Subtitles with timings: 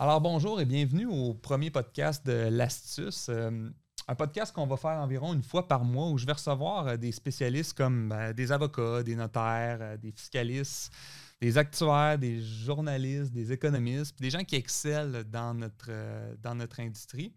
[0.00, 3.26] Alors bonjour et bienvenue au premier podcast de l'Astuce.
[3.30, 3.68] Euh,
[4.06, 6.96] un podcast qu'on va faire environ une fois par mois où je vais recevoir euh,
[6.96, 10.92] des spécialistes comme ben, des avocats, des notaires, euh, des fiscalistes,
[11.40, 15.90] des actuaires, des journalistes, des économistes, des gens qui excellent dans notre,
[16.44, 17.34] dans notre industrie.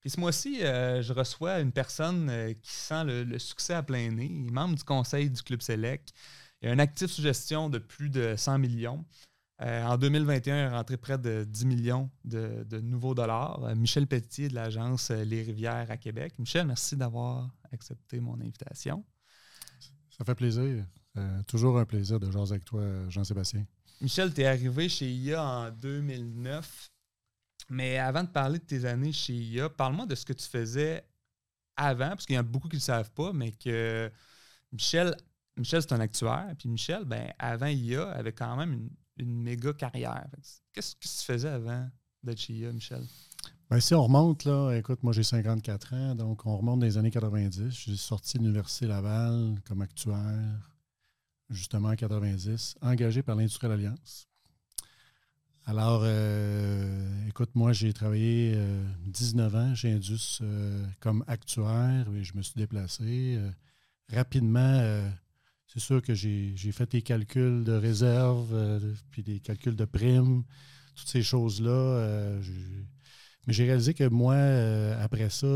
[0.00, 2.30] Puis ce mois-ci, je reçois une personne
[2.60, 4.28] qui sent le, succès à plein nez.
[4.50, 6.12] Membre du conseil du Club Select.
[6.60, 9.06] Il a un actif sous gestion de plus de 100 millions.
[9.62, 13.62] Euh, en 2021, il est rentré près de 10 millions de, nouveaux dollars.
[13.64, 16.34] Euh, Michel Petit de l'agence euh, Les Rivières à Québec.
[16.38, 19.04] Michel, merci d'avoir accepté mon invitation.
[20.10, 20.84] Ça fait plaisir.
[21.46, 23.64] toujours un plaisir de jaser avec toi, Jean-Sébastien.
[24.00, 26.90] Michel, tu es arrivé chez IA en 2009.
[27.70, 31.04] Mais avant de parler de tes années chez IA, parle-moi de ce que tu faisais
[31.76, 34.10] avant, parce qu'il y en a beaucoup qui ne le savent pas, mais que
[34.70, 35.16] Michel,
[35.56, 36.54] Michel c'est un actuaire.
[36.58, 40.26] Puis Michel, ben, avant IA, avait quand même une, une méga carrière.
[40.72, 41.88] Qu'est-ce que tu faisais avant
[42.22, 43.04] d'être chez IA, Michel?
[43.70, 46.98] Ben, si on remonte, là, écoute, moi j'ai 54 ans, donc on remonte dans les
[46.98, 47.70] années 90.
[47.70, 50.70] J'ai sorti de l'Université Laval comme actuaire,
[51.50, 54.28] justement en 90, engagé par l'Industrielle Alliance.
[55.66, 58.54] Alors, euh, écoute, moi j'ai travaillé
[59.06, 63.38] 19 euh, ans chez Indus euh, comme actuaire et je me suis déplacé.
[64.12, 65.08] rapidement,
[65.74, 70.44] c'est sûr que j'ai fait des calculs de réserve, euh, puis des calculs de primes,
[70.94, 71.70] toutes ces choses-là.
[71.70, 72.40] Euh,
[73.46, 75.46] mais j'ai réalisé que moi, euh, après ça,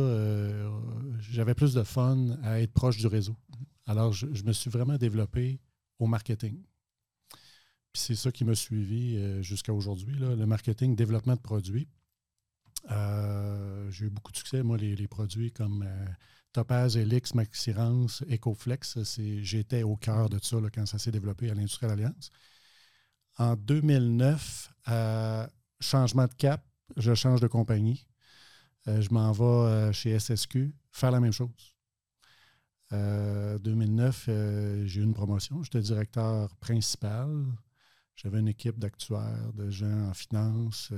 [1.20, 3.36] j'avais plus de fun à être proche du réseau.
[3.86, 5.60] Alors, je, me suis vraiment développé
[6.00, 6.60] au marketing.
[7.92, 11.88] Puis c'est ça qui m'a suivi jusqu'à aujourd'hui, le marketing, développement de produits.
[12.90, 15.88] j'ai eu beaucoup de succès, moi, les produits comme
[16.52, 18.98] Topaz, Elix, Maxirance, Ecoflex,
[19.42, 22.30] j'étais au cœur de ça quand ça s'est développé à l'Industrielle Alliance.
[23.38, 25.46] En 2009, euh,
[25.80, 26.64] changement de cap,
[26.96, 28.06] je change de compagnie.
[28.88, 31.74] Euh, je m'en vais euh, chez SSQ faire la même chose.
[32.90, 34.30] 2009,
[34.86, 35.62] j'ai eu une promotion.
[35.62, 37.44] J'étais directeur principal.
[38.16, 40.90] J'avais une équipe d'actuaires, de gens en finance,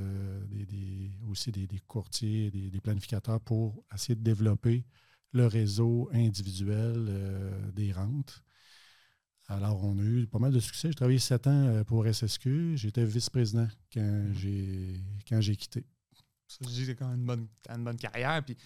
[1.28, 4.86] aussi des, courtiers, des, planificateurs pour essayer de développer
[5.32, 8.42] le réseau individuel euh, des rentes.
[9.48, 10.88] Alors, on a eu pas mal de succès.
[10.88, 12.76] J'ai travaillé sept ans euh, pour SSQ.
[12.76, 15.84] J'étais vice-président quand j'ai quand j'ai quitté.
[16.46, 18.44] Ça, je dis quand même une bonne, une bonne carrière.
[18.44, 18.56] Puis,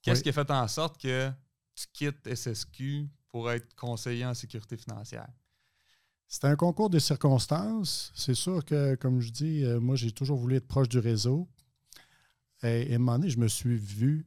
[0.00, 1.30] qu'est-ce qui a fait en sorte que
[1.74, 5.28] tu quittes SSQ pour être conseiller en sécurité financière?
[6.28, 8.10] C'était un concours de circonstances.
[8.14, 11.46] C'est sûr que, comme je dis, euh, moi, j'ai toujours voulu être proche du réseau.
[12.62, 14.26] Et, et à un moment donné, je me suis vu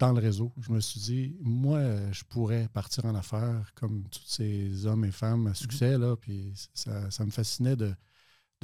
[0.00, 0.52] dans le réseau.
[0.60, 1.80] Je me suis dit, moi,
[2.10, 5.98] je pourrais partir en affaires comme tous ces hommes et femmes à succès.
[5.98, 7.94] Là, puis ça, me fascinait de,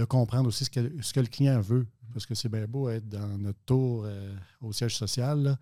[0.08, 1.86] comprendre aussi ce que, ce que le client veut.
[2.12, 5.58] Parce que c'est bien beau être dans notre tour euh, au siège social,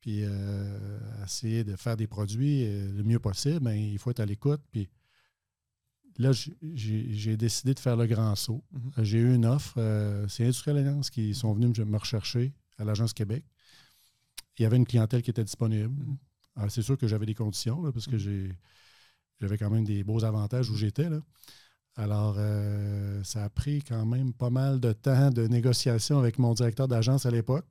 [0.00, 3.60] puis euh, essayer de faire des produits euh, le mieux possible.
[3.62, 4.60] mais il faut être à l'écoute.
[4.72, 4.88] Puis
[6.18, 6.32] là,
[6.74, 8.64] j'ai décidé de faire le grand saut.
[8.74, 9.04] Mm-hmm.
[9.04, 9.74] J'ai eu une offre.
[10.28, 13.44] c'est Industrial Alliance qui sont venus me rechercher à l'Agence Québec
[14.58, 15.94] il y avait une clientèle qui était disponible.
[16.56, 16.68] Mm.
[16.68, 20.76] c'est sûr que j'avais des conditions, parce que j'avais quand même des beaux avantages où
[20.76, 21.08] j'étais.
[21.96, 26.54] Alors, euh, ça a pris quand même pas mal de temps de négociation avec mon
[26.54, 27.66] directeur d'agence à l'époque,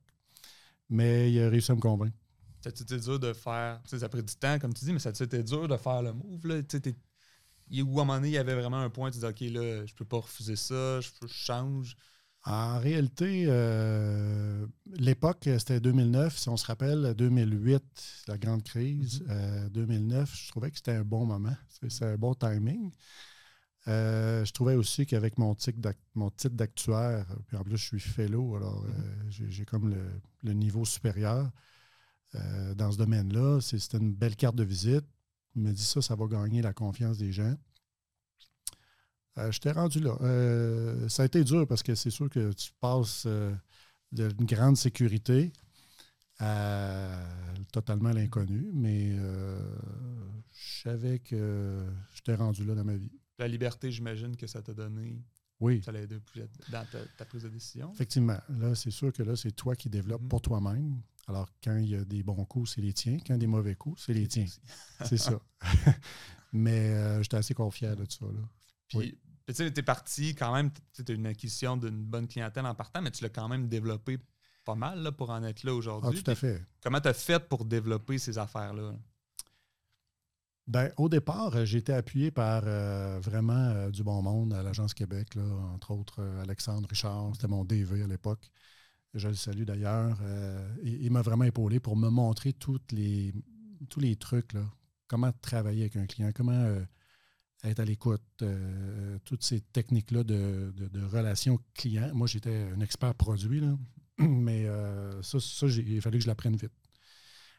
[0.88, 2.16] mais il a réussi à me convaincre.
[2.60, 3.80] Ça a dur de faire.
[3.84, 6.02] Ça a pris du temps, comme tu dis, mais ça a été dur de faire
[6.02, 6.46] le move.
[6.46, 9.84] Là, à un moment donné, il y avait vraiment un point, tu dis, OK, là,
[9.84, 11.96] je peux pas refuser ça, je change.
[12.44, 14.66] En réalité, euh,
[14.96, 16.36] l'époque, c'était 2009.
[16.36, 19.24] Si on se rappelle, 2008, la grande crise.
[19.70, 20.22] 2009, mhm.
[20.22, 21.56] euh, je trouvais que c'était un bon moment.
[21.88, 22.90] C'est un bon timing.
[23.86, 25.78] Euh, je trouvais aussi qu'avec mon, titre
[26.50, 29.30] d'actuaire, puis en plus, je suis fellow, alors mhm.
[29.30, 29.94] j'ai comme
[30.42, 31.48] le, niveau supérieur
[32.74, 33.60] dans ce domaine-là.
[33.60, 35.04] C'était une belle carte de visite.
[35.54, 37.54] Je me dis ça, ça va gagner la confiance des gens.
[39.38, 40.16] Euh, je t'ai rendu là.
[40.20, 43.54] Euh, ça a été dur parce que c'est sûr que tu passes euh,
[44.10, 45.52] d'une grande sécurité
[46.38, 47.08] à
[47.72, 49.14] totalement l'inconnu, mais
[50.50, 53.12] je savais que je t'ai rendu là dans ma vie.
[53.38, 55.22] La liberté, j'imagine que ça t'a donné.
[55.60, 55.80] Oui.
[55.84, 56.16] Ça l'a aidé
[56.70, 56.84] dans
[57.16, 57.92] ta, prise de décision.
[57.92, 58.38] Effectivement.
[58.48, 60.28] Là, c'est sûr que là, c'est toi qui développes mm-hmm.
[60.28, 61.00] pour toi-même.
[61.28, 63.18] Alors, quand il y a des bons coups, c'est les tiens.
[63.18, 64.46] Quand il y a des mauvais coups, c'est les tiens.
[65.04, 65.40] c'est ça.
[66.52, 68.26] mais j'étais assez confiant de ça.
[68.26, 68.40] Là.
[68.98, 69.18] Puis,
[69.54, 73.10] tu es parti quand même, tu as une acquisition d'une bonne clientèle en partant, mais
[73.10, 74.18] tu l'as quand même développé
[74.64, 76.18] pas mal là, pour en être là aujourd'hui.
[76.20, 76.62] Ah, tout à fait.
[76.82, 78.94] comment tu as fait pour développer ces affaires-là?
[80.68, 82.62] Ben, au départ, j'ai été appuyé par
[83.20, 85.42] vraiment du bon monde à l'Agence Québec, là,
[85.74, 88.48] entre autres Alexandre Richard, c'était mon DV à l'époque.
[89.14, 90.18] Je le salue d'ailleurs.
[90.84, 93.34] il, m'a vraiment épaulé pour me montrer toutes les,
[93.90, 94.62] tous les trucs, là,
[95.08, 96.76] comment travailler avec un client, comment
[97.64, 102.10] être à l'écoute, euh, toutes ces techniques-là de, de, relations client.
[102.12, 103.76] Moi, j'étais un expert produit, là,
[104.18, 106.72] mais euh, ça, il fallait que je l'apprenne vite.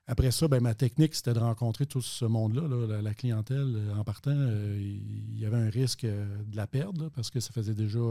[0.05, 3.73] Après ça, ben, ma technique, c'était de rencontrer tout ce monde-là, la, clientèle.
[3.75, 4.35] Euh, en partant,
[4.75, 8.01] il y avait un risque de la perdre parce que ça faisait déjà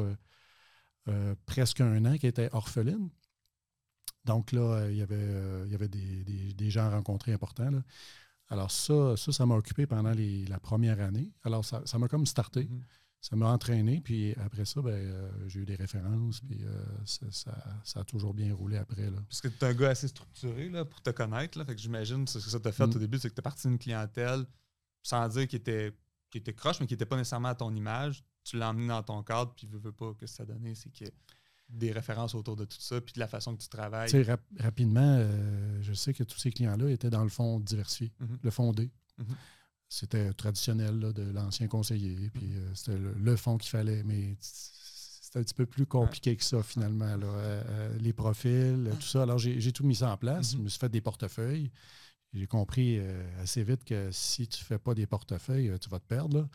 [1.47, 3.11] presque un an qu'elle était orpheline.
[4.25, 6.91] Donc là, il y avait, y avait des, des, des gens
[7.33, 7.71] importants.
[7.71, 7.83] Là.
[8.49, 11.33] Alors ça, ça, ça m'a occupé pendant la première année.
[11.43, 12.65] Alors ça, m'a comme starté.
[12.65, 12.83] Mhm.
[13.21, 17.55] Ça m'a entraîné, puis après ça, ben, euh, j'ai eu des références, puis euh, ça,
[17.95, 19.11] a toujours bien roulé après.
[19.11, 19.19] Là.
[19.29, 21.57] Parce que tu es un gars assez structuré là, pour te connaître.
[21.57, 22.97] Là, fait que j'imagine ce que ça t'a fait mhm.
[22.97, 24.45] au début, c'est que tu es parti d'une clientèle
[25.05, 25.93] sans dire qu'il était,
[26.35, 28.25] était croche, mais qui n'était pas nécessairement à ton image.
[28.43, 31.05] Tu l'as emmené dans ton cadre, puis ne veux pas que ça donne, c'est que
[31.73, 34.11] des références autour de tout ça, puis de la façon que tu travailles.
[34.59, 38.39] rapidement, euh, je sais que tous ces clients-là étaient dans le fond diversifié, mhm.
[38.43, 38.91] le fond D.
[39.19, 39.27] Mhm.
[39.89, 42.57] C'était traditionnel de l'ancien conseiller, puis mhm.
[42.57, 46.63] euh, c'était le, fond qu'il fallait, mais c'était un petit peu plus compliqué que ça
[46.63, 47.17] finalement.
[47.23, 49.23] Euh, les profils, tout ça.
[49.23, 51.71] Alors j'ai tout mis ça en place, je me suis fait des portefeuilles.
[52.35, 52.99] J'ai compris
[53.41, 56.49] assez vite que si tu ne fais pas des portefeuilles, tu vas te perdre.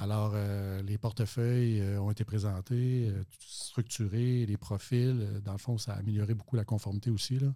[0.00, 5.40] Alors, euh, les portefeuilles euh, ont été présentés, euh, structurés, les profils.
[5.44, 7.38] dans le fond, ça a amélioré beaucoup la conformité aussi.
[7.38, 7.52] Là.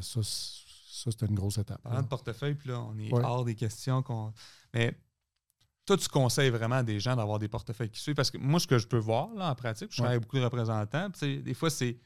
[0.00, 1.80] ça, c'était une grosse étape.
[1.82, 4.32] Parlant de portefeuille, puis là, on est hors des questions qu'on.
[4.72, 4.98] Mais
[5.86, 8.16] toi, tu conseilles vraiment à des gens d'avoir des portefeuilles qui suivent?
[8.16, 10.38] Parce que moi, ce que je peux voir là, en pratique, je travaille avec beaucoup
[10.38, 11.08] de représentants.
[11.20, 11.98] Des fois, c'est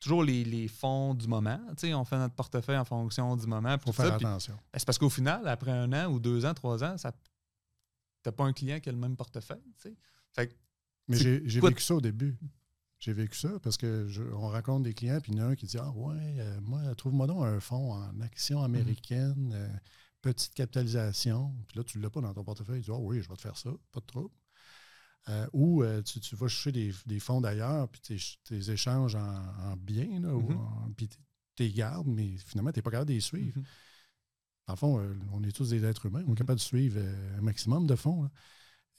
[0.00, 1.60] toujours les, fonds du moment.
[1.68, 3.76] on fait notre portefeuille en fonction du moment.
[3.76, 4.54] Pour faire attention.
[4.72, 7.12] Ben, c'est parce qu'au final, après un an ou deux ans, trois ans, ça
[8.26, 9.62] n'as pas un client qui a le même portefeuille.
[11.08, 12.36] Mais j'ai vécu ça au début.
[12.98, 15.54] J'ai vécu ça parce que on rencontre des clients, puis il y en a un
[15.54, 18.64] qui dit Ah ouais, euh, moi, trouve-moi donc un fonds en action mhm.
[18.64, 19.68] américaine, euh,
[20.22, 21.54] petite capitalisation.
[21.68, 22.80] Puis là, tu ne l'as pas dans ton portefeuille.
[22.80, 24.34] Tu dis Ah oui, je vais te faire ça, pas de trouble.
[25.28, 26.72] Euh, ou tu, vas chercher
[27.06, 30.94] des, fonds d'ailleurs, puis tu les échanges en, biens, mhm.
[30.96, 31.18] puis tu
[31.58, 33.60] les gardes, mais finalement, tu n'es pas capable de les suivre.
[34.66, 36.24] En fond, euh, on est tous des êtres humains.
[36.26, 38.28] On est capable de suivre euh, un maximum de fonds.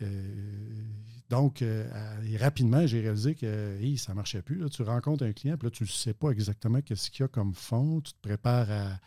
[0.01, 0.83] Euh,
[1.29, 1.63] donc,
[2.39, 4.69] rapidement, j'ai réalisé que ça ne marchait plus.
[4.69, 7.27] Tu rencontres un client, puis là, tu ne sais pas exactement ce qu'il y a
[7.27, 8.01] comme fonds.
[8.01, 8.99] Tu te prépares à,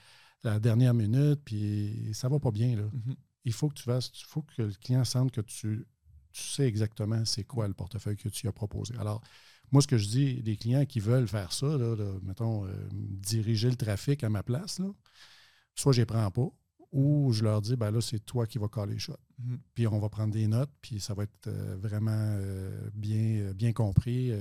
[0.42, 2.76] la dernière minute, puis ça ne va pas bien.
[2.76, 2.84] Là.
[2.92, 3.14] Mhm.
[3.44, 5.86] Il faut que tu fasses, il faut que le client sente que tu,
[6.32, 8.94] sais exactement c'est quoi le portefeuille que tu as proposé.
[8.98, 9.22] Alors,
[9.70, 11.66] moi, ce que je dis, les clients qui veulent faire ça,
[12.22, 14.86] mettons, diriger le trafic à ma place, là,
[15.78, 16.48] soit je les prends pas,
[16.90, 19.16] ou je leur dis, ben là, c'est toi qui vas caler les shots.
[19.38, 19.60] Mhm.
[19.74, 23.52] Puis on va prendre des notes, puis ça va être euh, vraiment euh, bien, euh,
[23.52, 24.32] bien compris.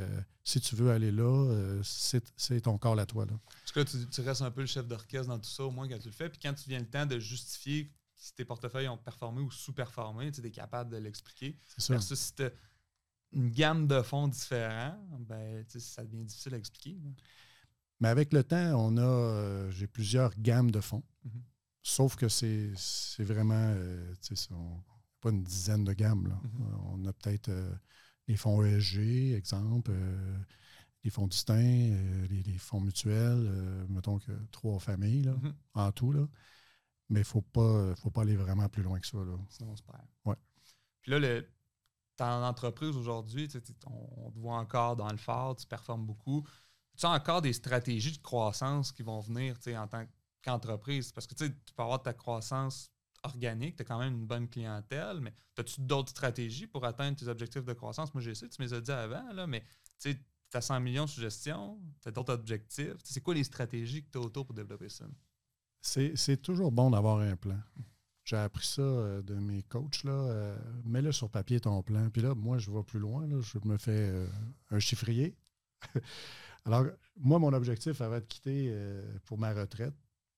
[0.44, 3.26] si tu veux aller là, c'est ton corps à toi.
[3.26, 3.34] Là.
[3.62, 6.00] Parce que tu, restes un peu le chef d'orchestre dans tout ça, au moins quand
[6.00, 6.30] tu le fais.
[6.30, 10.32] Puis quand tu viens le temps de justifier si tes portefeuilles ont performé ou sous-performé,
[10.32, 11.60] tu es capable de l'expliquer.
[11.66, 11.94] C'est ça.
[11.94, 12.52] Versus si tu as
[13.34, 16.98] une gamme de fonds différents, ben, ça devient difficile à expliquer.
[18.00, 21.04] Mais avec le temps, on a, j'ai plusieurs gammes de fonds.
[21.28, 21.44] Mhm.
[21.84, 22.74] Sauf que c'est
[23.24, 24.14] vraiment, euh,
[25.22, 26.28] pas une dizaine de gammes.
[26.44, 26.62] Mhm.
[26.62, 27.74] Euh, on a peut-être euh,
[28.28, 29.92] les fonds ESG, exemple,
[31.04, 31.96] les fonds distincts,
[32.30, 35.54] les, fonds mutuels, mettons que trois familles mhm.
[35.76, 36.12] en tout.
[36.12, 36.28] Là.
[37.10, 39.18] Mais il ne faut pas, faut pas aller vraiment plus loin que ça.
[39.18, 39.38] Là.
[39.50, 40.04] Sinon, on se perd.
[40.26, 40.36] Ouais.
[41.00, 41.48] Puis là, le,
[42.20, 43.48] en entreprise aujourd'hui,
[43.86, 46.46] on, te voit encore dans le phare, tu performes beaucoup.
[46.98, 50.12] Tu as encore des stratégies de croissance qui vont venir en tant que
[50.50, 52.92] entreprise Parce que tu peux avoir ta croissance
[53.24, 57.28] organique, tu as quand même une bonne clientèle, mais as-tu d'autres stratégies pour atteindre tes
[57.28, 58.14] objectifs de croissance?
[58.14, 59.64] Moi, j'ai sais, tu me les as dit avant, là, mais
[60.00, 60.16] tu
[60.54, 62.94] as 100 millions sous gestion, tu as d'autres objectifs.
[63.04, 65.06] C'est quoi les stratégies que tu as autour pour développer ça?
[65.82, 67.60] C'est toujours bon d'avoir un plan.
[68.24, 70.04] J'ai appris ça euh, de mes coachs.
[70.04, 72.10] Là, euh, mets-le sur papier ton plan.
[72.10, 73.26] Puis là, moi, je vais plus loin.
[73.26, 74.28] Là, je me fais euh,
[74.70, 75.38] un chiffrier.
[76.66, 78.76] Alors, moi, mon objectif, ça va être de quitter
[79.24, 79.94] pour ma retraite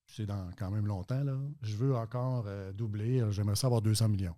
[0.10, 3.82] c'est dans quand même longtemps, là, je veux encore euh, doubler, euh, j'aimerais ça avoir
[3.82, 4.36] 200 millions.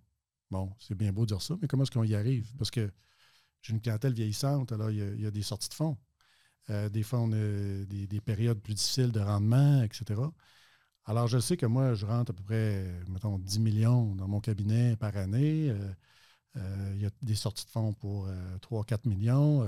[0.50, 2.46] Bon, c'est bien beau de dire ça, mais comment est-ce qu'on y arrive?
[2.58, 2.90] Parce que
[3.62, 5.96] j'ai une clientèle vieillissante, alors il y, a, des sorties de fonds.
[6.70, 10.20] Euh, des fois, on a des, périodes plus difficiles de rendement, etc.
[11.06, 14.40] Alors, je sais que moi, je rentre à peu près, mettons, 10 millions dans mon
[14.40, 15.74] cabinet par année.
[16.56, 18.28] il y a des sorties de fonds pour
[18.60, 19.66] 3-4 millions.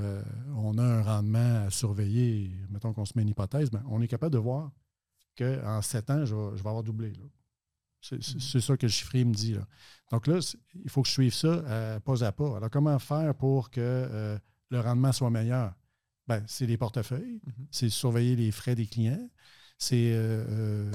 [0.56, 2.52] on a un rendement à surveiller.
[2.70, 4.70] Mettons qu'on se met une hypothèse, ben, on est capable de voir
[5.36, 7.12] qu'en sept ans, je vais, avoir doublé.
[8.00, 8.60] C'est mm-hmm.
[8.60, 9.56] ça que le chiffrier me dit.
[10.10, 10.38] Donc là,
[10.84, 12.56] il faut que je suive ça euh, pas à pas.
[12.56, 14.38] Alors, comment faire pour que euh,
[14.70, 15.74] le rendement soit meilleur?
[16.26, 17.66] Ben, c'est les portefeuilles, mm-hmm.
[17.70, 19.28] c'est surveiller les frais des clients,
[19.78, 20.90] c'est euh,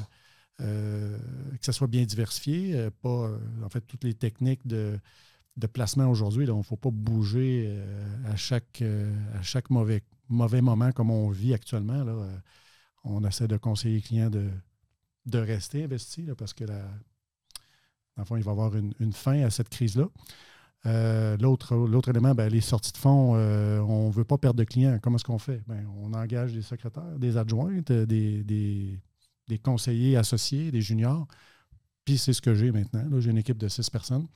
[0.60, 3.32] que ça soit bien diversifié, pas
[3.64, 5.00] en fait toutes les techniques de,
[5.74, 6.46] placement aujourd'hui.
[6.46, 7.80] Il ne faut pas bouger
[8.26, 8.82] à chaque,
[9.34, 12.04] à chaque mauvais, mauvais moment comme on vit actuellement.
[12.04, 12.28] Là.
[13.04, 14.50] On essaie de conseiller les clients de,
[15.38, 16.84] rester investi parce que la,
[18.18, 20.08] il va y avoir une, fin à cette crise-là.
[20.86, 24.64] Euh, l'autre, élément, ben, les sorties de fonds, euh, on ne veut pas perdre de
[24.64, 24.98] clients.
[25.02, 25.62] Comment est-ce qu'on fait?
[25.68, 31.28] Ben, on engage des secrétaires, des adjointes, des, des, conseillers associés, des juniors.
[32.06, 33.06] Puis c'est ce que j'ai maintenant.
[33.20, 34.28] J'ai une équipe de six personnes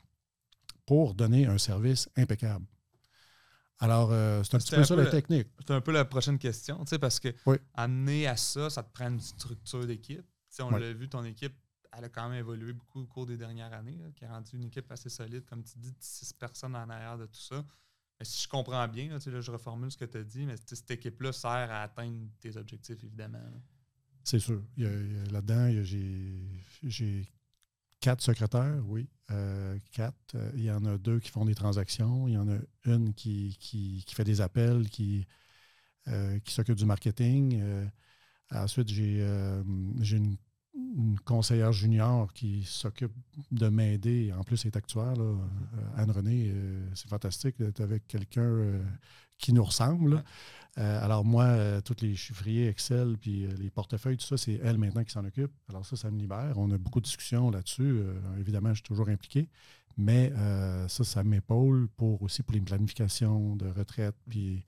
[0.85, 2.65] pour donner un service impeccable.
[3.79, 5.47] Alors, euh, c'est un petit peu ça la technique.
[5.59, 7.29] C'est un peu la prochaine question, parce que
[7.73, 10.25] amener à ça, ça te prend une structure d'équipe
[10.61, 11.53] on l'a vu, ton équipe,
[11.95, 14.65] elle a quand même évolué beaucoup au cours des dernières années, qui a rendu une
[14.65, 17.65] équipe assez solide, comme tu dis, six personnes en arrière de tout ça.
[18.19, 20.89] Mais si je comprends bien, là, je reformule ce que tu as dit, mais cette
[20.91, 23.39] équipe-là sert à atteindre tes objectifs, évidemment.
[24.23, 24.63] C'est sûr.
[24.77, 25.69] Là-dedans,
[26.83, 27.25] j'ai
[28.03, 29.07] quatre secrétaires, oui.
[29.31, 30.35] Euh, quatre.
[30.35, 32.27] Euh, il y en a deux qui font des transactions.
[32.27, 35.25] Il y en a une qui, qui, fait des appels, qui,
[36.09, 37.63] euh, qui s'occupe du marketing.
[38.51, 39.21] Ensuite, j'ai
[40.17, 40.35] une
[40.95, 43.13] une conseillère junior qui s'occupe
[43.51, 44.31] de m'aider.
[44.37, 45.19] En plus, elle est actuelle.
[45.19, 45.35] Euh,
[45.97, 48.83] Anne-Renée, euh, c'est fantastique d'être avec quelqu'un euh,
[49.37, 50.23] qui nous ressemble.
[50.75, 55.11] alors moi, tous les chiffriers Excel, puis les portefeuilles, tout ça, c'est elle maintenant qui
[55.11, 55.51] s'en occupe.
[55.69, 56.53] Alors ça, ça me libère.
[56.57, 58.01] On a beaucoup de discussions là-dessus.
[58.39, 59.49] évidemment, je suis toujours impliqué.
[59.97, 60.31] Mais
[60.87, 64.63] ça, ça m'épaule pour aussi pour les planifications de retraite, puis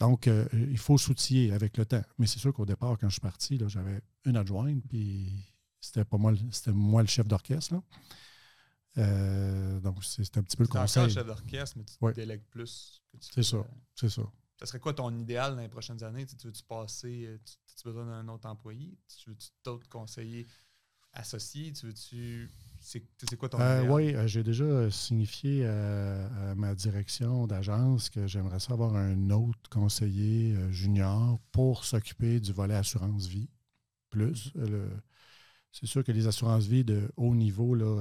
[0.00, 2.02] donc, euh, il faut s'outiller avec le temps.
[2.18, 5.32] Mais c'est sûr qu'au départ, quand je suis parti, j'avais une adjointe, puis
[5.80, 7.74] c'était pas moi, c'était moi le chef d'orchestre.
[8.98, 11.08] Euh, donc, c'est un petit peu le conseil.
[11.08, 13.02] Tu chef d'orchestre, mais tu te délègues plus.
[13.20, 14.22] C'est ça, c'est ça.
[14.58, 16.26] Ça serait quoi ton idéal dans les prochaines années?
[16.26, 18.96] Tu veux-tu passer, euh, tu, tu besoin d'un autre employé?
[19.20, 20.46] Tu veux-tu d'autres conseillers
[21.12, 21.72] associés?
[21.72, 22.50] Tu veux-tu
[22.84, 28.26] c'est quoi ton euh, Oui, euh, j'ai déjà euh, signifié à, ma direction d'agence que
[28.26, 33.48] j'aimerais savoir un autre conseiller junior pour s'occuper du volet assurance vie.
[34.10, 34.52] Plus.
[35.72, 38.00] c'est sûr que les assurances vie de haut niveau là,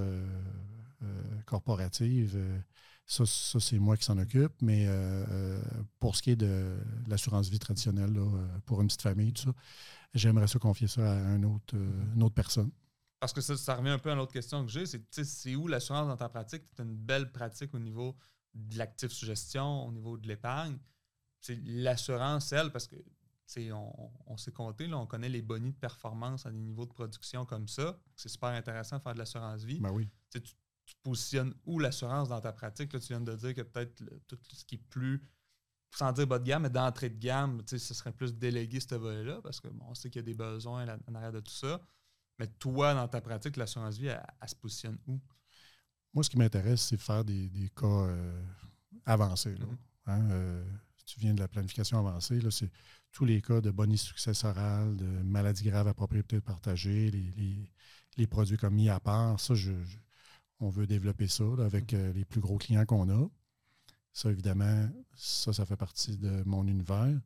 [1.48, 2.40] corporative,
[3.08, 4.54] ça, c'est moi qui s'en occupe.
[4.62, 4.88] Mais
[6.00, 8.16] pour ce qui est de l'assurance vie traditionnelle,
[8.68, 9.54] pour une petite famille, tout ça,
[10.14, 11.76] j'aimerais ça confier ça à un autre,
[12.16, 12.70] une autre personne.
[13.24, 15.70] Parce que ça, ça revient un peu à l'autre question que j'ai, c'est c'est où
[15.70, 16.64] l'assurance dans ta pratique?
[16.76, 18.18] Tu as une belle pratique au niveau
[18.54, 20.78] de l'actif sous gestion, au niveau de l'épargne.
[21.40, 22.98] C'est l'assurance, elle, parce que
[23.72, 26.92] on, on s'est compté, là, on connaît les bonnies de performance à des niveaux de
[26.92, 27.98] production comme ça.
[28.14, 29.80] C'est super intéressant de faire de l'assurance vie.
[29.80, 30.10] Ben oui.
[30.30, 30.42] Tu,
[31.02, 32.92] positionnes où l'assurance dans ta pratique?
[32.92, 35.26] Là, tu viens de dire que peut-être tout ce qui est plus,
[35.96, 39.40] sans dire bas de gamme, mais d'entrée de gamme, ce serait plus délégué ce volet-là,
[39.42, 41.82] parce qu'on on sait qu'il y a des besoins en arrière de tout ça.
[42.44, 45.18] Mais toi, dans ta pratique, l'assurance vie, elle, se positionne où?
[46.14, 48.44] Moi, ce qui m'intéresse, c'est faire des, cas euh,
[49.06, 49.56] avancés.
[49.56, 49.78] Mm-hmm.
[50.08, 50.66] Hein, euh,
[50.98, 52.70] si tu viens de la planification avancée, c'est
[53.14, 57.12] tous les cas de bonus successoral, de maladies graves à propriété partagée,
[58.18, 59.40] les, produits comme mis à part.
[59.40, 59.54] Ça,
[60.60, 61.96] on veut développer ça avec mm-hmm.
[61.96, 63.30] euh, les plus gros clients qu'on a.
[64.12, 67.22] Ça, évidemment, ça, ça fait partie de mon univers.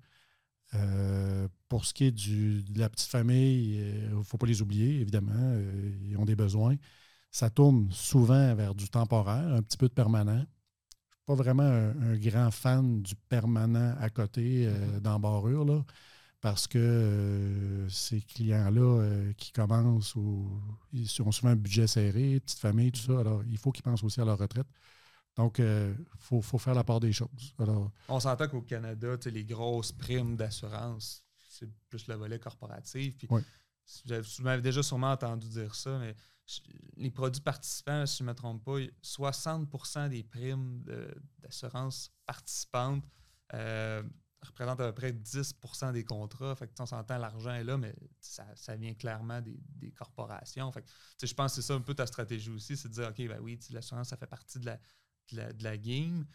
[0.75, 4.47] Euh, pour ce qui est du, de la petite famille, il euh, ne faut pas
[4.47, 5.33] les oublier, évidemment.
[5.35, 6.75] Euh, ils ont des besoins.
[7.31, 10.37] Ça tourne souvent vers du temporaire, un petit peu de permanent.
[10.39, 14.99] Je ne suis pas vraiment un, grand fan du permanent à côté mm-hmm.
[15.01, 15.85] d'embarrure, là,
[16.41, 20.61] parce que ces clients-là qui commencent ou
[20.93, 23.19] ils ont souvent un budget serré, petite famille, tout ça.
[23.19, 24.67] Alors, il faut qu'ils pensent aussi à leur retraite.
[25.37, 27.53] Donc, il euh, faut, faire la part des choses.
[28.09, 33.15] On s'entend qu'au Canada, les grosses primes d'assurance, c'est plus le volet corporatif.
[33.17, 36.15] Puis, Vous m'avez déjà sûrement entendu dire ça, mais
[36.95, 40.83] les produits participants, si je ne me trompe pas, 60% des primes
[41.39, 43.05] d'assurance participantes
[43.53, 44.01] euh,
[44.41, 46.55] représentent à peu près 10% des contrats.
[46.55, 50.71] Fait on s'entend, l'argent est là, mais ça, vient clairement des, corporations.
[50.71, 50.83] Fait
[51.21, 53.39] je pense que c'est ça un peu ta stratégie aussi, c'est de dire, OK, ben
[53.41, 54.79] oui, l'assurance, ça fait partie de la,
[55.35, 56.25] de la, game,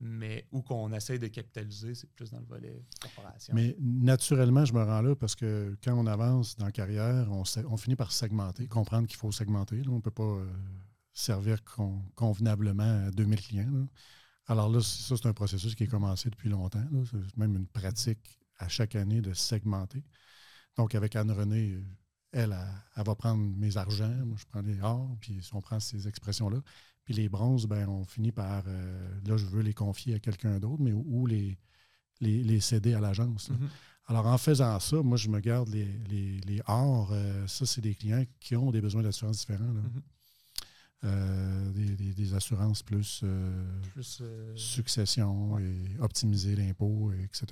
[0.00, 3.54] mais où qu'on essaie de capitaliser, c'est plus dans le volet corporation.
[3.54, 7.76] Mais naturellement, je me rends là parce que quand on avance dans la carrière, on,
[7.76, 9.82] finit par segmenter, comprendre qu'il faut segmenter.
[9.88, 10.46] On ne peut pas euh,
[11.12, 11.62] servir
[12.14, 13.88] convenablement à 2000 clients.
[14.46, 16.84] Alors là, ça, c'est un processus qui est commencé depuis longtemps.
[17.10, 20.04] C'est même une pratique à chaque année de segmenter.
[20.76, 21.78] Donc, avec Anne-Renée,
[22.32, 22.56] elle,
[22.96, 26.60] elle, va prendre mes argents, moi je prends les or, puis on prend ces expressions-là.
[27.06, 30.58] Puis les bronzes, ben, on finit par, euh, là, je veux les confier à quelqu'un
[30.58, 31.56] d'autre, mais ou les,
[32.20, 33.48] les, céder à l'agence.
[33.48, 33.68] Mm-hmm.
[34.08, 37.10] Alors, en faisant ça, moi, je me garde les, les, les or.
[37.12, 39.64] Euh, ça, c'est des clients qui ont des besoins d'assurance différents.
[39.64, 40.02] Mm-hmm.
[41.04, 43.22] Euh, des, assurances plus,
[44.56, 47.46] succession et optimiser l'impôt, etc.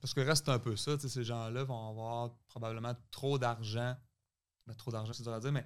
[0.00, 0.96] Parce que reste un peu ça.
[1.00, 3.96] Ces gens-là vont avoir probablement trop d'argent.
[4.68, 5.64] Ben, trop d'argent, c'est dur à dire, mais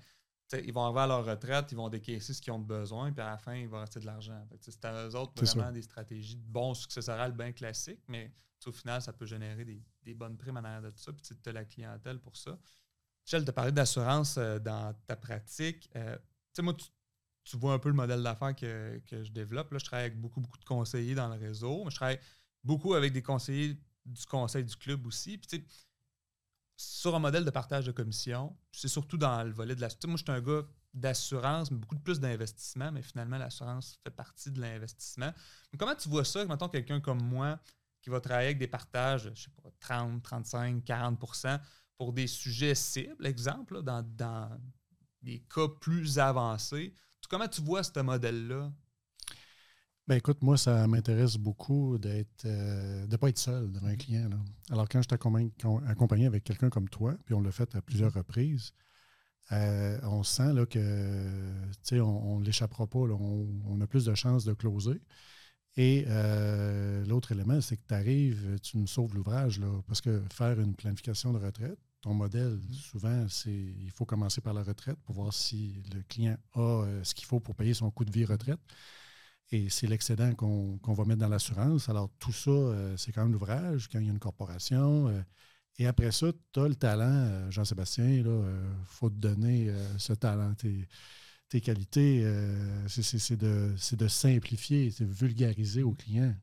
[0.64, 3.38] ils vont à leur retraite, ils vont décaisser ce qu'ils ont besoin, puis à la
[3.38, 4.46] fin, il va rester de l'argent.
[4.61, 8.32] C'est à eux autres vraiment des stratégies de bons successorales bien classiques, mais
[8.66, 11.49] au final, ça peut générer des, bonnes primes en arrière de tout ça, puis tu
[11.49, 12.58] as la clientèle pour ça.
[13.25, 15.90] Michel, tu as parlé d'assurance euh, dans ta pratique.
[15.96, 16.16] Euh,
[16.61, 16.75] moi,
[17.44, 19.73] tu, vois un peu le modèle d'affaires que, je développe.
[19.73, 21.84] Là, je travaille avec beaucoup, beaucoup de conseillers dans le réseau.
[21.88, 22.20] Je travaille
[22.62, 25.38] beaucoup avec des conseillers du conseil du club aussi.
[25.38, 25.64] Puis,
[26.76, 29.88] sur un modèle de partage de commission, c'est surtout dans le volet de la.
[30.07, 30.62] Moi, je suis un gars
[30.93, 35.33] d'assurance, mais beaucoup plus d'investissement, mais finalement, l'assurance fait partie de l'investissement.
[35.78, 37.59] comment tu vois ça, mettons quelqu'un comme moi
[38.00, 41.19] qui va travailler avec des partages, je sais pas, 30, 35, 40
[41.97, 44.50] pour des sujets cibles, exemple, dans, dans
[45.23, 46.93] des cas plus avancés.
[47.28, 48.71] Comment tu vois ce modèle-là?
[50.06, 53.96] Ben écoute, moi, ça m'intéresse beaucoup d'être euh, de ne pas être seul devant un
[53.96, 54.28] client.
[54.70, 55.50] Alors, quand je t'accompagne
[55.87, 58.18] accompagné avec quelqu'un comme toi, puis on l'a fait à plusieurs mm-hmm.
[58.18, 58.75] reprises,
[59.52, 62.99] euh, on sent là, que on ne l'échappera pas.
[62.99, 65.00] on, a plus de chances de closer.
[65.76, 70.61] Et euh, l'autre élément, c'est que tu arrives, tu me sauves l'ouvrage, parce que faire
[70.61, 72.75] une planification de retraite, ton modèle, mm-hmm.
[72.75, 77.14] souvent, c'est il faut commencer par la retraite pour voir si le client a ce
[77.14, 78.61] qu'il faut pour payer son coût de vie retraite
[79.51, 81.89] et c'est l'excédent qu'on va mettre dans l'assurance.
[81.89, 85.09] Alors, tout ça, euh, c'est quand même l'ouvrage, quand il y a une corporation.
[85.09, 85.23] Euh,
[85.79, 88.27] et après ça, tu as le talent, euh, Jean-Sébastien, il
[88.87, 90.55] faut te donner ce talent.
[91.49, 92.25] Tes, qualités,
[92.89, 96.35] c'est de, de, simplifier, c'est vulgariser au client.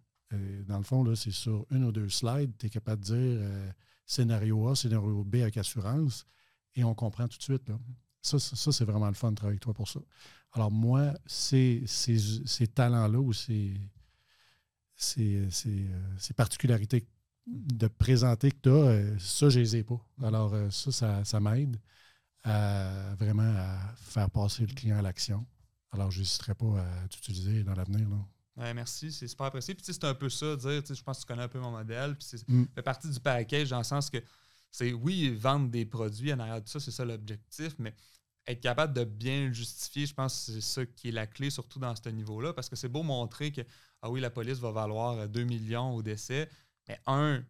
[0.68, 3.74] dans le fond, c'est sur une ou deux slides, tu es capable de dire
[4.06, 6.26] scénario A, scénario B avec assurance,
[6.76, 7.72] et on comprend tout de suite.
[8.22, 10.00] Ça, ça c'est vraiment le fun de travailler avec toi pour ça.
[10.54, 13.74] Alors, moi, ces, ces, talents-là ou ces,
[14.96, 17.08] ces, particularités
[17.48, 20.00] de présenter que tu as, euh, ça, je les ai pas.
[20.22, 21.80] Alors, euh, ça, ça, m'aide
[22.44, 25.46] à vraiment à faire passer le client à l'action.
[25.92, 28.08] Alors, je n'hésiterai pas à t'utiliser dans l'avenir.
[28.58, 29.74] merci, c'est super apprécié.
[29.74, 32.16] Puis, c'est un peu ça, dire, je pense que tu connais un peu mon modèle.
[32.18, 32.68] Puis, c'est mm.
[32.76, 34.22] fait partie du package dans le sens que
[34.72, 37.94] c'est, oui, vendre des produits en arrière de ça, c'est ça l'objectif, mais
[38.48, 41.50] être capable de bien le justifier, je pense que c'est ça qui est la clé,
[41.50, 43.62] surtout dans ce niveau-là, parce que c'est beau montrer que,
[44.02, 46.50] ah oui, la police va valoir 2 millions au décès,
[46.88, 47.44] mais un,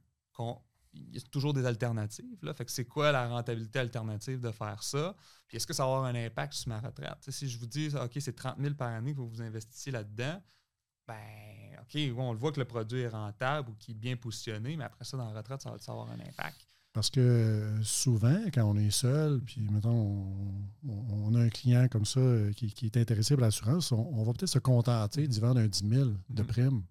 [0.94, 2.44] il y a toujours des alternatives.
[2.44, 2.54] Là.
[2.54, 5.16] Fait que c'est quoi la rentabilité alternative de faire ça?
[5.48, 7.30] Puis est-ce que ça va avoir un impact sur ma retraite?
[7.30, 10.42] si je vous dis, OK, c'est 30 000 par année que vous investissiez là-dedans,
[11.08, 14.76] ben, OK, on le voit que le produit est rentable ou qu'il est bien positionné,
[14.76, 16.68] mais après ça, dans la retraite, ça va avoir un impact?
[16.93, 20.27] Parce que souvent, quand on est seul, puis mettons,
[20.86, 24.49] on, a un client comme ça euh, qui, est intéressé par l'assurance, on, va peut-être
[24.49, 26.45] se contenter d'y vendre un 10 000 de mm-hmm.
[26.45, 26.84] prime.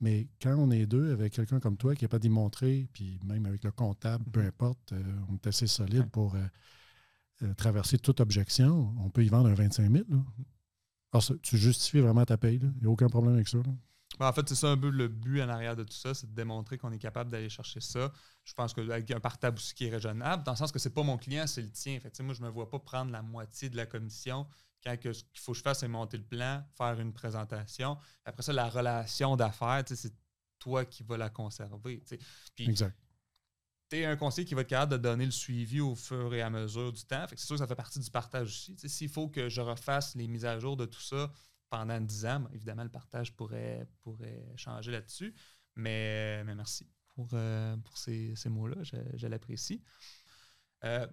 [0.00, 3.46] Mais quand on est deux avec quelqu'un comme toi qui n'est pas démontré, puis même
[3.46, 4.46] avec le comptable, peu mm-hmm.
[4.46, 9.48] importe, euh, on est assez solide pour euh, traverser toute objection, on peut y vendre
[9.48, 10.04] un 25 000.
[11.12, 12.60] Alors, tu justifies vraiment ta paye.
[12.62, 13.58] Il n'y a aucun problème avec ça.
[14.20, 16.28] Ben, en fait, c'est ça un peu le but en arrière de tout ça, c'est
[16.28, 18.12] de démontrer qu'on est capable d'aller chercher ça.
[18.44, 21.02] Je pense qu'avec un partage aussi qui est raisonnable, dans le sens que c'est pas
[21.02, 21.98] mon client, c'est le tien.
[22.00, 24.46] Fait moi, je me vois pas prendre la moitié de la commission
[24.84, 27.98] quand ce qu'il faut que je fasse, c'est monter le plan, faire une présentation.
[28.24, 30.12] Après ça, la relation d'affaires, c'est
[30.58, 32.02] toi qui vas la conserver.
[32.54, 32.96] Puis, exact.
[33.88, 36.42] Tu es un conseiller qui va être capable de donner le suivi au fur et
[36.42, 37.24] à mesure du temps.
[37.28, 38.76] c'est sûr que ça fait partie du partage aussi.
[38.78, 41.32] S'il faut que je refasse les mises à jour de tout ça,
[41.70, 42.44] pendant 10 ans.
[42.52, 45.34] Évidemment, le partage pourrait, pourrait changer là-dessus.
[45.76, 48.82] Mais, mais merci pour, euh, pour ces, ces mots-là.
[48.82, 49.82] Je, l'apprécie.
[50.84, 51.06] Euh,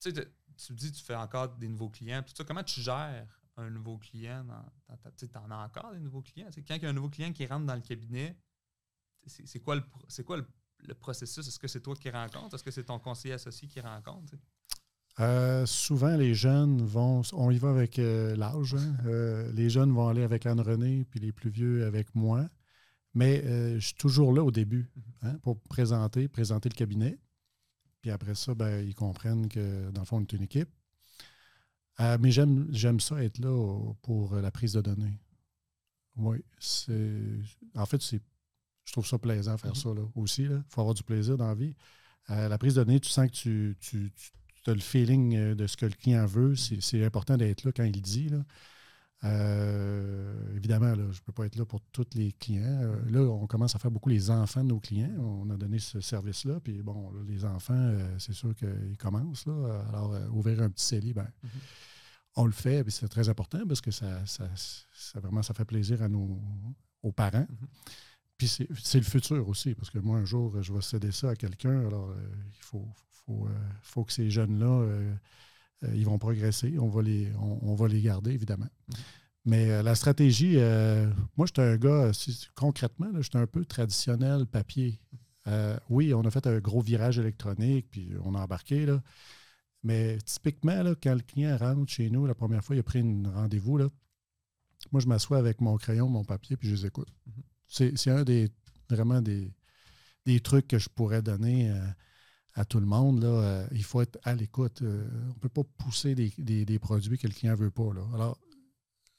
[0.00, 2.24] tu sais, tu dis tu fais encore des nouveaux clients.
[2.46, 4.46] comment tu gères un nouveau client
[5.16, 6.48] Tu en as encore des nouveaux clients?
[6.54, 8.38] quand il y a un nouveau client qui rentre dans le cabinet,
[9.26, 11.46] c'est quoi le, quoi le, processus?
[11.46, 12.54] Est-ce que c'est toi qui rencontres?
[12.54, 14.34] Est-ce que c'est ton conseiller associé qui rencontre?
[15.20, 17.22] Euh, souvent, les jeunes vont.
[17.32, 18.74] On y va avec euh, l'âge.
[18.74, 18.96] Hein.
[19.06, 22.48] Euh, les jeunes vont aller avec Anne-Renée, puis les plus vieux avec moi.
[23.14, 23.42] Mais
[23.78, 25.26] je suis toujours là au début mm-hmm.
[25.28, 27.18] hein, pour présenter, présenter le cabinet.
[28.00, 30.70] Puis après ça, ben, ils comprennent que, dans le fond, on est une équipe.
[31.98, 35.20] mais j'aime ça être là pour la prise de données.
[36.16, 36.38] Oui.
[37.74, 39.82] En fait, je trouve ça plaisant faire mm-hmm.
[39.82, 40.44] ça là, aussi.
[40.44, 41.76] Il faut avoir du plaisir dans la vie.
[42.30, 44.10] la prise de données, tu sens que tu
[44.70, 46.54] as le feeling de ce que le client veut.
[46.56, 48.28] C'est important d'être là quand il dit.
[48.28, 48.38] Là.
[49.24, 52.80] Euh, évidemment, je ne peux pas être là pour tous les clients.
[52.82, 55.14] Euh, là, on commence à faire beaucoup les enfants de nos clients.
[55.18, 56.58] On a donné ce service-là.
[56.60, 59.46] Puis bon, les enfants, euh, c'est sûr qu'ils commencent.
[59.46, 59.84] Là.
[59.88, 61.48] Alors, ouvrir un petit CELI, ben, mm-hmm.
[62.36, 62.88] on le fait.
[62.90, 66.40] C'est très important parce que ça, ça, vraiment, ça fait plaisir à nos,
[67.02, 67.46] aux parents.
[67.46, 67.92] Mm-hmm.
[68.36, 71.36] Puis c'est le futur aussi, parce que moi, un jour, je vais céder ça à
[71.36, 71.86] quelqu'un.
[71.86, 72.12] Alors,
[72.54, 72.88] il faut,
[73.24, 73.46] faut,
[73.82, 75.12] faut, que ces jeunes-là
[75.84, 76.78] euh, ils vont progresser.
[76.78, 78.66] On va les, on, va les garder, évidemment.
[78.66, 78.96] Mm-hmm.
[79.44, 82.10] Mais euh, la stratégie, euh, moi, j'étais un gars,
[82.54, 85.00] concrètement, j'étais un peu traditionnel papier.
[85.90, 88.86] oui, on a fait un gros virage électronique, puis on a embarqué.
[88.86, 89.02] Là.
[89.82, 93.00] Mais typiquement, là, quand le client rentre chez nous, la première fois, il a pris
[93.00, 93.78] un rendez-vous.
[93.78, 93.88] Là,
[94.92, 97.08] moi, je m'assois avec mon crayon, mon papier, puis je les écoute.
[97.28, 97.42] Mm-hmm.
[97.72, 98.50] C'est un des
[98.90, 99.54] vraiment des,
[100.26, 101.72] des, trucs que je pourrais donner
[102.54, 104.82] à tout le monde, là, euh, il faut être à l'écoute.
[104.82, 107.92] Euh, on ne peut pas pousser des, produits que le client ne veut pas.
[107.94, 108.02] Là.
[108.14, 108.38] Alors,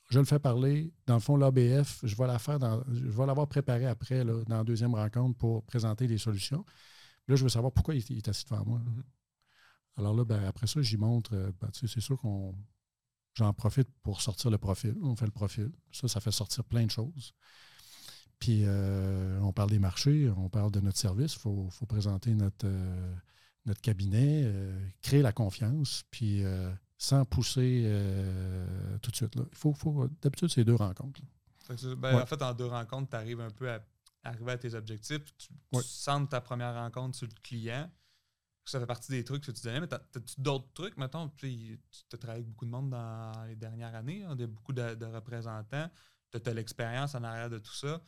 [0.09, 0.93] je le fais parler.
[1.07, 2.27] Dans le fond, l'ABF, je vais
[2.59, 6.63] dans, je vais l'avoir préparé après, là, dans la deuxième rencontre, pour présenter des solutions.
[7.27, 8.81] Là, je veux savoir pourquoi il, est assis devant moi.
[9.97, 11.33] Alors là, ben, après ça, j'y montre.
[11.33, 12.55] Euh, ben, c'est sûr qu'on
[13.33, 14.95] j'en profite pour sortir le profil.
[15.01, 15.71] On fait le profil.
[15.91, 17.33] Ça, ça fait sortir plein de choses.
[18.43, 21.35] Puis euh, on parle des marchés, on parle de notre service.
[21.35, 23.15] Il faut, présenter notre, euh,
[23.65, 26.43] notre cabinet, euh, créer la confiance, puis
[26.97, 27.89] sans pousser
[29.01, 29.35] tout de suite.
[29.35, 29.43] Là.
[29.49, 31.21] Il faut, faut d'habitude, c'est deux rencontres.
[31.97, 33.79] Ben, en fait, en deux rencontres, tu arrives un peu à
[34.25, 35.23] arriver à tes objectifs.
[35.37, 35.47] Tu,
[35.81, 37.89] sens ta première rencontre sur le client.
[38.65, 40.97] Ça fait partie des trucs que tu donnais, mais as-tu d'autres trucs?
[40.97, 41.79] Mettons, tu
[42.11, 45.89] as travaillé avec beaucoup de monde dans les dernières années, hein, beaucoup de, de représentants.
[46.31, 48.01] Tu as l'expérience en arrière de tout ça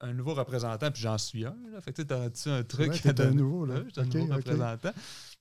[0.00, 1.56] un nouveau représentant, puis j'en suis un.
[1.72, 1.80] Là.
[1.80, 3.30] Fait que tu tu un truc ouais, à donner?
[3.30, 3.82] un nouveau, là.
[3.96, 4.92] un nouveau représentant.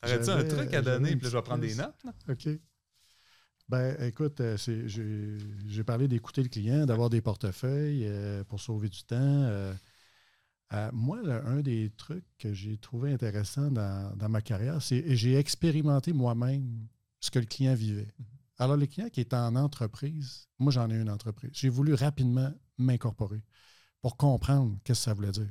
[0.01, 2.03] T'aurais-tu un truc à donner, puis je vais prendre des notes?
[2.03, 2.13] Là?
[2.29, 2.49] OK.
[3.69, 4.57] Ben, écoute, euh,
[5.65, 9.15] j'ai parlé d'écouter le client, d'avoir des portefeuilles euh, pour sauver du temps.
[9.19, 9.73] Euh,
[10.91, 16.13] moi, un des trucs que j'ai trouvé intéressant dans, dans ma carrière, c'est j'ai expérimenté
[16.13, 16.87] moi-même
[17.19, 18.01] ce que le client vivait.
[18.03, 18.59] Mm-hmm.
[18.59, 21.51] Alors, le client qui est en entreprise, moi, j'en ai une entreprise.
[21.53, 23.43] J'ai voulu rapidement m'incorporer
[24.03, 25.49] pour comprendre qu'est-ce que ça voulait dire.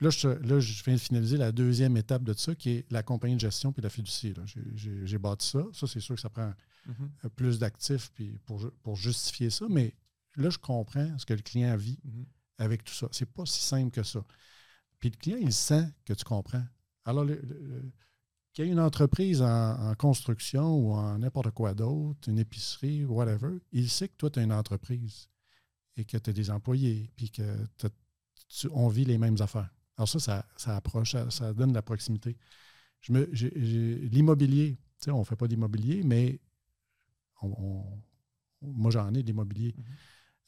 [0.00, 3.04] là, je, là, je viens de finaliser la deuxième étape de ça, qui est la
[3.04, 4.34] compagnie de gestion puis la fiducie.
[4.74, 5.62] J'ai bâti ça.
[5.72, 7.08] Ça, c'est sûr que ça prend mm-hmm.
[7.24, 8.10] euh, plus d'actifs
[8.44, 9.94] pour, pour justifier ça, mais
[10.34, 12.24] là, je comprends ce que le client vit mm-hmm.
[12.58, 13.06] avec tout ça.
[13.12, 14.24] C'est pas si simple que ça.
[14.98, 16.64] Puis le client, il sent que tu comprends.
[17.04, 23.04] Alors, qu'il y ait une entreprise en, construction ou en n'importe quoi d'autre, une épicerie,
[23.04, 25.28] whatever, il sait que toi, tu as une entreprise
[26.00, 27.42] et que tu as des employés, puis que
[28.72, 29.70] on vit les mêmes affaires.
[29.96, 32.36] Alors ça, ça, approche, ça, donne de la proximité.
[33.08, 36.40] l'immobilier, on ne fait pas d'immobilier, mais
[38.62, 39.72] moi j'en ai de l'immobilier.
[39.72, 39.84] Mm-hmm.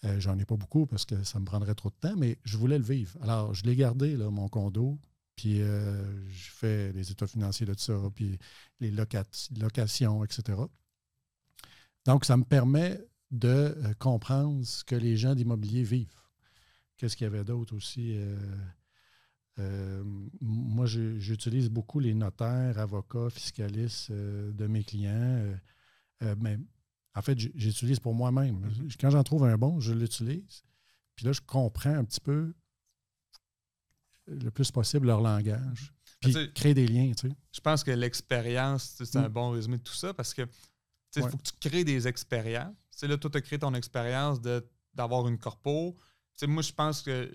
[0.05, 2.57] Euh, j'en ai pas beaucoup parce que ça me prendrait trop de temps, mais je
[2.57, 3.17] voulais le vivre.
[3.23, 4.99] Alors, je l'ai gardé, là, mon condo,
[5.37, 8.37] puis euh, je fais les états financiers de ça, puis
[8.81, 10.59] les locations, etc.
[12.05, 12.99] Donc, ça me permet
[13.33, 16.23] de euh, comprendre ce que les gens d'immobilier vivent.
[16.97, 18.13] Qu'est-ce qu'il y avait d'autre aussi?
[18.15, 18.37] Euh,
[19.59, 20.05] euh,
[20.41, 25.59] moi, j'utilise beaucoup les notaires, avocats, fiscalistes de mes clients.
[26.39, 26.59] mais
[27.15, 28.67] en fait, j'utilise pour moi-même.
[28.67, 28.97] Mm-hmm.
[29.01, 30.63] Quand j'en trouve un bon, je l'utilise.
[31.17, 32.55] Puis là, je comprends un petit peu
[34.27, 35.93] le plus possible leur langage.
[36.21, 37.13] Puis créer des liens.
[37.13, 37.35] Tu sais.
[37.51, 39.33] Je pense que l'expérience, c'est un mm.
[39.33, 40.43] bon résumé de tout ça parce que
[41.17, 42.75] il faut que tu crées des expériences.
[43.03, 44.41] Là, toi, tu as créé ton expérience
[44.95, 45.97] d'avoir une corpo.
[46.47, 47.31] moi, je pense que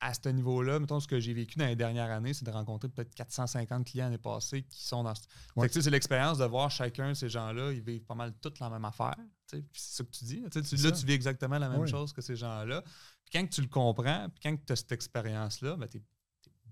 [0.00, 2.88] à ce niveau-là, mettons, ce que j'ai vécu dans les dernières années, c'est de rencontrer
[2.88, 5.12] peut-être 450 clients l'année passée qui sont dans.
[5.56, 5.68] Ouais.
[5.68, 8.84] C'est l'expérience de voir chacun de ces gens-là, ils vivent pas mal toutes la même
[8.86, 9.16] affaire.
[9.46, 10.40] C'est ça que tu dis.
[10.40, 12.82] là, tu vis exactement la même chose que ces gens-là.
[12.82, 16.02] Puis quand tu le comprends, puis quand tu as cette expérience-là, ben, tu es,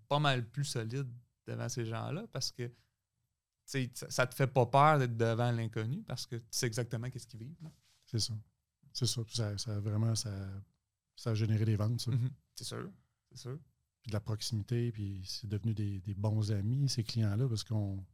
[0.08, 1.06] pas mal plus solide
[1.46, 2.72] devant ces gens-là parce que
[3.66, 7.40] ça te fait pas peur d'être devant l'inconnu parce que tu sais exactement qu'est-ce qu'ils
[7.40, 7.70] vivent.
[8.08, 8.34] C'est ça.
[8.92, 9.58] C'est ça.
[9.58, 10.30] ça, vraiment, ça,
[11.14, 12.10] ça a généré des ventes, ça.
[12.10, 12.30] Mm-hmm.
[12.54, 12.90] C'est sûr.
[13.30, 13.58] C'est sûr.
[14.02, 18.04] Puis de la proximité, puis c'est devenu des, bons amis, ces clients-là, parce qu'on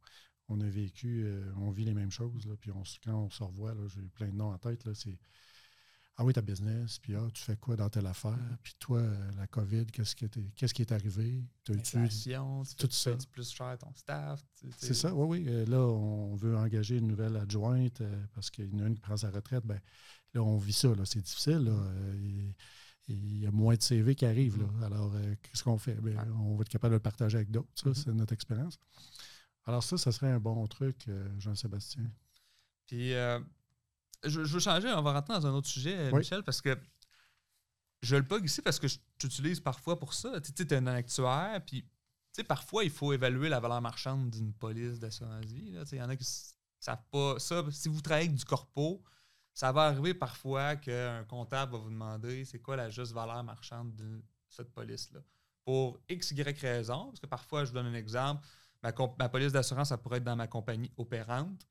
[0.49, 2.45] on a vécu, euh, on vit les mêmes choses.
[2.45, 5.17] Là, puis on, quand on se revoit, j'ai plein de noms en tête, là, c'est
[6.17, 9.31] ah oui, ta business, puis ah, tu fais quoi dans telle affaire, puis toi, euh,
[9.35, 11.43] la COVID, qu'est-ce qui, qu'est-ce qui est arrivé?
[11.67, 13.11] L'inflation, tu tout ça?
[13.31, 14.41] plus cher ton staff?
[14.77, 15.45] C'est ça, oui, oui.
[15.49, 18.95] Euh, là, on veut engager une nouvelle adjointe euh, parce qu'il y en a une
[18.95, 19.65] qui prend sa retraite.
[19.65, 19.81] Ben,
[20.33, 21.65] là, on vit ça, là, c'est difficile.
[21.65, 21.75] Là,
[23.07, 24.57] il y a moins de CV qui arrivent.
[24.57, 24.67] Là.
[24.67, 24.83] Mm.
[24.83, 25.95] Alors, qu'est-ce qu'on fait?
[25.95, 27.67] Ben, on va être capable de le partager avec d'autres.
[27.75, 27.93] Ça, mm-hmm.
[27.93, 28.79] c'est notre expérience.
[29.65, 32.09] Alors ça, ça serait un bon truc, Jean-Sébastien.
[32.85, 33.39] Puis, euh,
[34.25, 36.77] je, veux changer, on va rentrer dans un autre sujet, Michel, parce que
[38.01, 40.39] je le plug ici parce que je t'utilise parfois pour ça.
[40.41, 41.85] Tu sais, es un actuaire, puis
[42.43, 45.77] parfois, il faut évaluer la valeur marchande d'une police d'assurance vie.
[45.91, 47.39] Il y en a qui ne savent pas.
[47.39, 49.01] Ça, si vous travaillez avec du corpo,
[49.53, 53.95] ça va arriver parfois qu'un comptable va vous demander c'est quoi la juste valeur marchande
[53.95, 55.21] de cette police-là?
[55.63, 58.45] Pour X, Y raison, parce que parfois, je vous donne un exemple,
[58.83, 61.65] ma, ma police d'assurance, ça pourrait être dans ma compagnie opérante.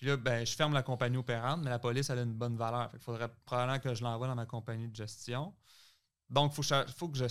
[0.00, 2.56] Puis là, ben, je ferme la compagnie opérante, mais la police, elle a une bonne
[2.56, 2.88] valeur.
[2.94, 5.54] Il faudrait probablement que je l'envoie dans ma compagnie de gestion.
[6.30, 7.26] Donc, il faut, faut, que je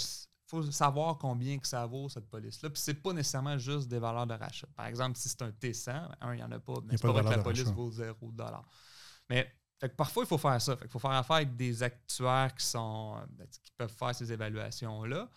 [0.46, 2.70] faut savoir combien que ça vaut, cette police-là.
[2.70, 4.68] Puis c'est pas nécessairement juste des valeurs de rachat.
[4.76, 6.76] Par exemple, si c'est un T100, un, il n'y en a pas.
[6.84, 8.34] Mais c'est pas, vrai que la police vaut 0
[9.32, 9.52] Mais
[9.98, 10.78] parfois, il faut faire ça.
[10.84, 15.28] il faut faire affaire avec des actuaires qui sont ben, qui peuvent faire ces évaluations-là.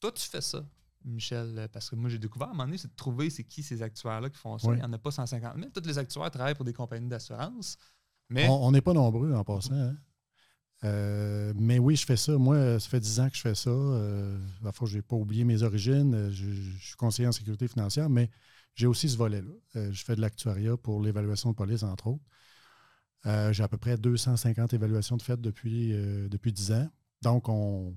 [0.00, 0.62] Toi, tu fais ça,
[1.04, 3.62] Michel, parce que moi, j'ai découvert à un moment donné, c'est de trouver c'est qui
[3.62, 4.68] ces actuaires-là qui font ça.
[4.72, 5.68] Il n'y en a pas 150 000.
[5.70, 7.76] Tous les actuaires travaillent pour des compagnies d'assurance.
[8.30, 8.48] Mais...
[8.48, 9.74] On n'est pas nombreux en passant.
[9.74, 9.96] Hein?
[10.84, 12.36] Euh, mais oui, je fais ça.
[12.36, 13.70] Moi, ça fait 10 ans que je fais ça.
[13.70, 16.14] Euh, la fois, je n'ai pas oublié mes origines.
[16.14, 18.30] Euh, je, suis conseiller en sécurité financière, mais
[18.74, 19.50] j'ai aussi ce volet-là.
[19.76, 23.52] Euh, je fais de l'actuariat pour l'évaluation de police, entre autres.
[23.52, 25.92] j'ai à peu près 250 évaluations de fait depuis,
[26.28, 26.88] depuis 10 ans.
[27.22, 27.94] Donc, on,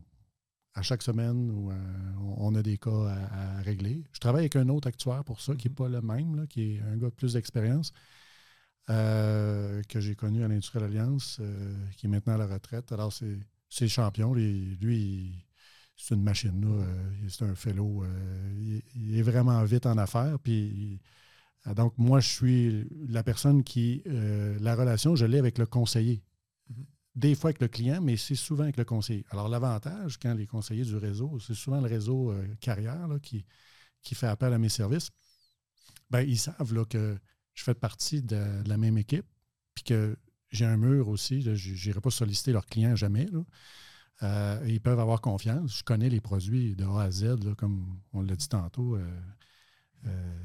[0.77, 1.51] à chaque semaine,
[2.37, 4.03] on a des cas à, régler.
[4.13, 5.75] Je travaille avec un autre actuaire pour ça, qui n'est mm-hmm.
[5.75, 7.91] pas le même, qui est un gars de plus d'expérience.
[8.89, 12.91] Euh, que j'ai connu à l'Industrial Alliance, euh, qui est maintenant à la retraite.
[12.93, 14.33] Alors, c'est le champion.
[14.33, 15.45] lui,
[15.97, 16.63] c'est une machine.
[16.65, 18.05] Euh, c'est un fellow.
[18.95, 20.39] Il, est vraiment vite en affaires.
[20.39, 21.01] Puis,
[21.75, 24.03] donc, moi, je suis la personne qui.
[24.05, 26.23] la relation, je l'ai avec le conseiller.
[27.17, 29.25] Des fois avec le client, mais c'est souvent avec le conseiller.
[29.31, 33.43] Alors, l'avantage, quand les conseillers du réseau, c'est souvent le réseau carrière qui,
[34.03, 35.09] qui fait appel à mes services,
[36.09, 37.17] ben, ils savent là, que
[37.53, 39.25] je fais partie de, la même équipe,
[39.73, 40.17] puis que
[40.49, 43.27] j'ai un mur aussi, je n'irai pas solliciter leurs clients jamais.
[44.23, 45.79] Euh, ils peuvent avoir confiance.
[45.79, 48.95] Je connais les produits de A à Z, comme on l'a dit tantôt.
[48.95, 49.05] Euh,
[50.05, 50.43] euh,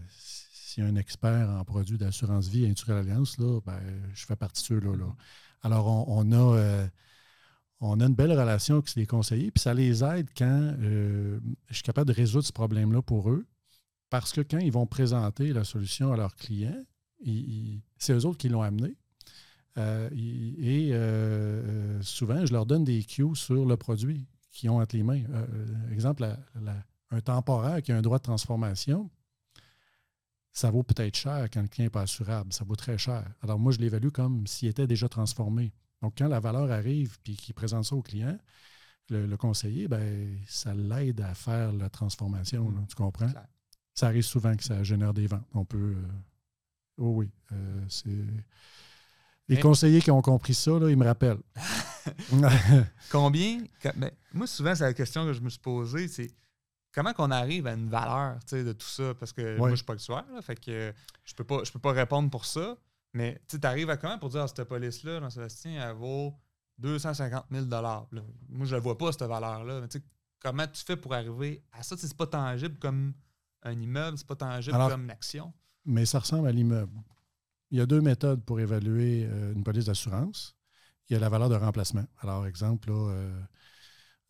[0.79, 3.79] a un expert en produits d'assurance vie et Alliance, là, ben,
[4.15, 4.97] je fais partie de ceux-là.
[4.97, 5.15] Là.
[5.63, 6.89] Alors, on, a,
[7.81, 11.83] on a une belle relation avec les conseillers, puis ça les aide quand je suis
[11.83, 13.47] capable de résoudre ce problème-là pour eux.
[14.11, 16.85] Parce que quand ils vont présenter la solution à leurs clients,
[17.99, 18.97] c'est eux autres qui l'ont amené.
[19.79, 21.63] Euh, et euh,
[21.97, 25.23] euh, souvent, je leur donne des cues sur le produit qu'ils ont entre les mains.
[25.91, 26.29] exemple,
[27.11, 29.11] un temporaire qui a un droit de transformation,
[30.53, 32.53] ça vaut peut-être cher quand le client n'est pas assurable.
[32.53, 33.25] Ça vaut très cher.
[33.41, 35.73] Alors, moi, je l'évalue comme s'il était déjà transformé.
[36.03, 38.39] Donc, quand la valeur arrive et qu'il présente ça au client,
[39.09, 42.73] le, conseiller, ben, ça l'aide à faire la transformation.
[42.89, 43.31] tu comprends?
[43.95, 45.47] Ça arrive souvent que ça génère des ventes.
[45.53, 45.97] On peut
[46.99, 47.31] Oh oui.
[47.53, 48.11] Euh, c'est...
[49.49, 51.43] Les conseillers qui ont compris ça, là, ils me rappellent.
[53.11, 53.59] Combien?
[53.97, 56.31] Ben, moi, souvent, c'est la question que je me suis posée, c'est
[56.93, 59.15] comment qu'on arrive à une valeur de tout ça?
[59.15, 60.93] Parce que moi, je ne suis pas actuaire, là, fait que
[61.25, 62.77] je peux pas, je peux pas répondre pour ça.
[63.15, 66.35] Mais tu arrives à comment pour dire à cette police-là, dans Sébastien, elle vaut
[66.79, 69.87] 250 000 Moi, je ne la vois pas, cette valeur-là.
[70.41, 71.97] comment tu fais pour arriver à ça?
[71.99, 73.13] C'est pas tangible comme
[73.63, 75.53] un immeuble, c'est pas tangible comme une action
[75.85, 76.93] mais ça ressemble à l'immeuble.
[77.71, 80.57] Il y a deux méthodes pour évaluer euh, une police d'assurance.
[81.09, 82.05] Il y a la valeur de remplacement.
[82.21, 83.41] Alors, exemple, euh,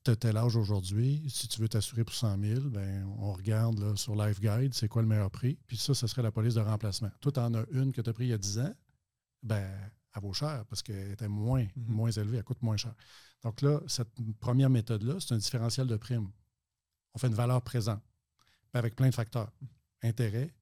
[0.04, 3.96] tu as tel âge aujourd'hui, si tu veux t'assurer pour 100 000, ben, on regarde
[3.96, 5.58] sur Life Guide, c'est quoi le meilleur prix.
[5.66, 7.10] Puis ça, ce serait la police de remplacement.
[7.20, 8.74] Toi, tu en as une que tu as pris il y a 10 ans,
[9.42, 9.70] ben,
[10.14, 11.88] elle vaut cher parce qu'elle était moins, mm-hmm.
[11.88, 12.94] moins élevée, elle coûte moins cher.
[13.42, 14.10] Donc là, cette
[14.40, 16.30] première méthode-là, c'est un différentiel de prime.
[17.14, 18.02] On fait une valeur présente,
[18.72, 19.52] avec plein de facteurs.
[20.02, 20.54] Intérêt,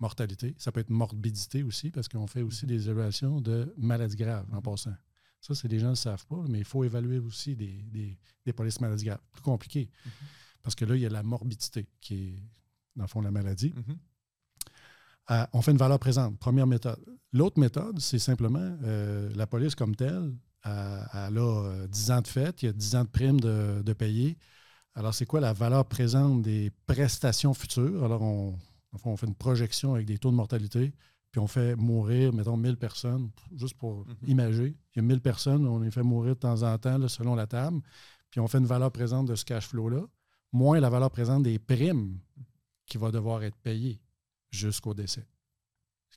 [0.00, 0.54] mortalité.
[0.58, 2.70] Ça peut être morbidité aussi, parce qu'on fait aussi mhm.
[2.70, 4.62] des évaluations de maladies graves en mhm.
[4.62, 4.94] passant.
[5.40, 8.52] Ça, c'est des gens qui ne savent pas, mais il faut évaluer aussi des, des,
[8.52, 9.20] polices maladies graves.
[9.32, 9.90] Plus compliqué.
[10.04, 10.12] Mhm.
[10.62, 12.42] Parce que là, il y a la morbidité qui est,
[12.94, 13.72] dans le fond, la maladie.
[15.30, 16.98] Euh, on fait une valeur présente, première méthode.
[17.32, 20.34] L'autre méthode, c'est simplement euh, la police comme telle.
[20.66, 23.80] Euh, elle a 10 ans de fête, il y a 10 ans de primes de,
[23.82, 24.36] de payer.
[24.94, 28.04] Alors, c'est quoi la valeur présente des prestations futures?
[28.04, 28.58] Alors, on,
[29.04, 30.92] on fait une projection avec des taux de mortalité,
[31.30, 34.76] puis on fait mourir, mettons, 1000 personnes, juste pour imager.
[34.94, 37.46] Il y a 1000 personnes, on les fait mourir de temps en temps selon la
[37.46, 37.80] table,
[38.30, 40.02] puis on fait une valeur présente de ce cash flow-là,
[40.52, 42.18] moins la valeur présente des primes
[42.86, 44.00] qui va devoir être payées
[44.50, 45.26] jusqu'au décès.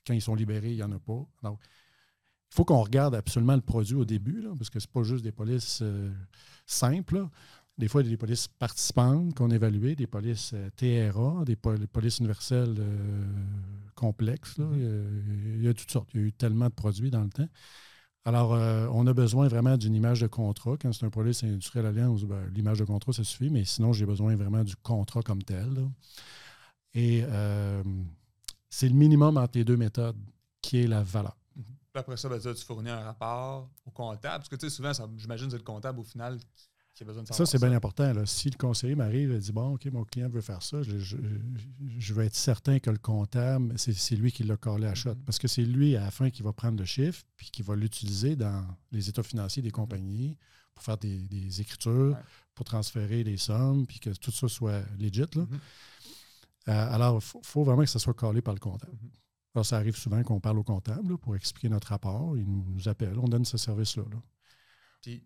[0.06, 1.24] Quand ils sont libérés, il n'y en a pas.
[1.42, 5.02] Donc, il faut qu'on regarde absolument le produit au début, parce que ce n'est pas
[5.04, 6.12] juste des polices euh,
[6.66, 7.26] simples.
[7.76, 11.56] Des fois, il y a des polices participantes qu'on évalue, des polices euh, TRA, des
[11.56, 13.24] polices universelles euh,
[13.96, 14.58] complexe.
[14.58, 14.66] Là.
[14.74, 16.10] Il, y a, toutes sortes.
[16.14, 17.48] Il y a eu tellement de produits dans le temps.
[18.26, 18.52] Alors,
[18.94, 20.76] on a besoin vraiment d'une image de contrat.
[20.80, 24.06] Quand c'est un produit industriel alliance, ben, l'image de contrat, ça suffit, mais sinon, j'ai
[24.06, 25.68] besoin vraiment du contrat comme tel.
[26.94, 27.22] Et
[28.70, 30.16] c'est le minimum entre les deux méthodes
[30.62, 31.36] qui est la valeur.
[31.54, 31.64] Mhm.
[31.94, 34.38] après ça, ben, tu fournis un rapport au comptable.
[34.38, 36.70] Parce que tu sais, souvent, j'imagine que c'est le comptable au final qui
[37.02, 37.48] besoin de savoir.
[37.48, 38.12] Ça, c'est bien important.
[38.26, 41.16] Si le conseiller m'arrive et dit Bon, OK, mon client veut faire ça, je,
[42.14, 45.14] veux être certain que le comptable, c'est lui qui l'a collé à shot.
[45.14, 45.24] Mhm.
[45.24, 47.74] Parce que c'est lui, à la fin, qui va prendre le chiffre puis qui va
[47.74, 49.72] l'utiliser dans les états financiers des mhm.
[49.72, 50.36] compagnies
[50.74, 52.16] pour faire des, écritures,
[52.54, 55.20] pour transférer les sommes, puis que tout ça soit legit.
[55.34, 55.46] Là.
[56.68, 58.96] Euh, alors, il faut, vraiment que ça soit collé par le comptable.
[59.54, 62.36] Alors, ça arrive souvent qu'on parle au comptable pour expliquer notre rapport.
[62.36, 64.04] Il nous, appelle, on donne ce service-là.
[65.02, 65.22] Puis,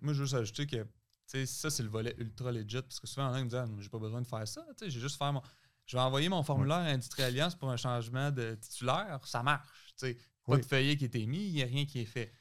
[0.00, 0.86] moi, je veux juste ajouter que
[1.26, 3.98] ça, c'est le volet ultra legit parce que souvent, on me dit ah, j'ai pas
[3.98, 4.64] besoin de faire ça.
[4.80, 5.42] J'ai juste faire mon.
[5.86, 9.20] Je vais envoyer mon formulaire à Industrie Alliance pour un changement de titulaire.
[9.24, 9.68] Ça marche.
[9.96, 10.16] T'sais.
[10.44, 12.32] Pas de feuillet qui a été mis, il n'y a rien qui est fait.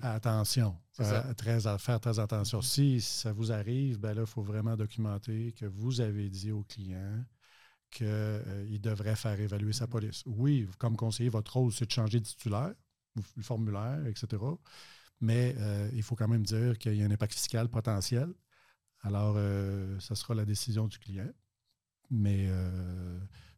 [0.00, 2.60] Attention, euh, très, faire très attention.
[2.60, 2.62] Mm-hmm.
[2.62, 6.62] Si ça vous arrive, ben là, il faut vraiment documenter que vous avez dit au
[6.62, 7.24] client
[7.90, 10.22] qu'il euh, devrait faire évaluer sa police.
[10.24, 12.72] Oui, comme conseiller, votre rôle, c'est de changer de titulaire,
[13.36, 14.42] le formulaire, etc.
[15.22, 18.28] Mais euh, il faut quand même dire qu'il y a un impact fiscal potentiel.
[19.00, 21.30] Alors, euh, ça sera la décision du client.
[22.10, 22.50] Mais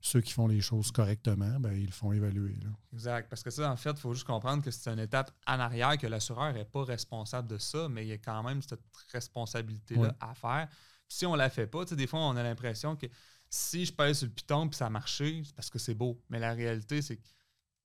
[0.00, 2.56] ceux qui font les choses correctement, ben, ils le font évaluer.
[2.92, 3.28] Exact.
[3.28, 5.98] Parce que ça, en fait, il faut juste comprendre que c'est une étape en arrière,
[5.98, 10.14] que l'assureur n'est pas responsable de ça, mais il y a quand même cette responsabilité-là
[10.20, 10.68] à faire.
[11.08, 13.06] si on ne la fait pas, des fois, on a l'impression que
[13.48, 16.22] si je pèse sur le piton et ça a marché, c'est parce que c'est beau.
[16.28, 17.18] Mais la réalité, c'est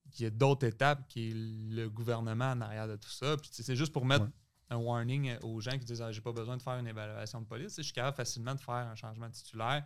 [0.10, 3.38] qu'il y a d'autres étapes qui est le gouvernement en arrière de tout ça.
[3.38, 4.28] Puis c'est juste pour mettre
[4.70, 7.46] un warning aux gens qui disent ah, j'ai pas besoin de faire une évaluation de
[7.46, 7.76] police.
[7.78, 9.86] Je suis capable facilement de faire un changement titulaire.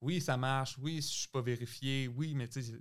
[0.00, 0.76] Oui, ça marche.
[0.78, 2.08] Oui, je suis pas vérifié.
[2.08, 2.80] Oui, mais tu sais,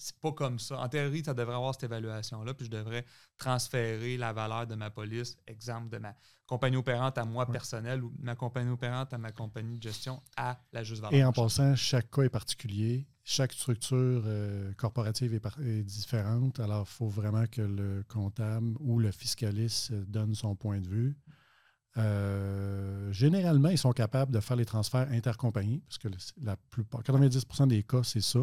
[0.00, 0.78] c'est pas comme ça.
[0.78, 3.04] En théorie, ça devrait avoir cette évaluation-là, puis je devrais
[3.36, 6.14] transférer la valeur de ma police, exemple de ma
[6.46, 10.58] compagnie opérante à moi personnelle ou ma compagnie opérante à ma compagnie de gestion à
[10.72, 11.18] la juste valeur.
[11.18, 13.06] Et en passant, chaque cas est particulier.
[13.22, 16.58] Chaque structure euh, corporative est, différente.
[16.58, 21.16] Alors, il faut vraiment que le comptable ou le fiscaliste donne son point de vue.
[21.98, 26.08] Euh, généralement, ils sont capables de faire les transferts intercompagnies, parce que
[26.42, 28.40] la plupart, 90% des cas, c'est ça.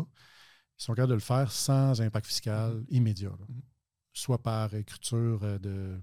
[0.79, 3.31] Ils sont capables de le faire sans impact fiscal immédiat.
[4.13, 5.99] Soit par écriture euh, de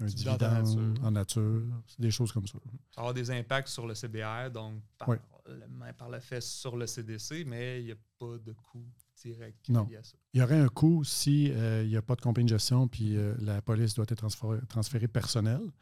[0.00, 1.62] un dividende en nature,
[1.98, 2.58] des choses comme ça.
[2.94, 6.86] Ça avoir des impacts sur le CBR, donc par, le, par le fait sur le
[6.86, 9.88] CDC, mais il n'y a pas de coût direct non.
[9.98, 10.16] à ça.
[10.32, 12.86] Il y aurait un coût si euh, il n'y a pas de compagnie de gestion
[12.86, 14.24] puis euh, la police doit être
[14.68, 15.72] transférée, personnelle.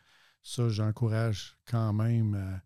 [0.42, 2.60] Ça, j'encourage quand même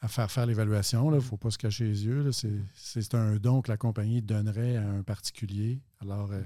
[0.00, 1.10] à faire faire l'évaluation.
[1.10, 2.30] Il ne faut pas se cacher les yeux.
[2.74, 5.80] C'est un don que la compagnie donnerait à un particulier.
[6.00, 6.42] Alors, euh,